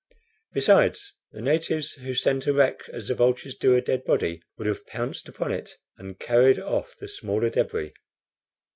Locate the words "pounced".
4.87-5.29